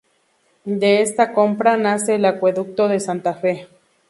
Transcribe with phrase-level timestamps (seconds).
[0.65, 3.67] De esta compra nace el Acueducto de Santa Fe.